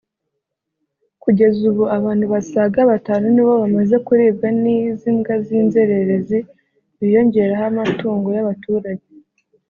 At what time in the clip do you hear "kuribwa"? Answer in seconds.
4.05-4.47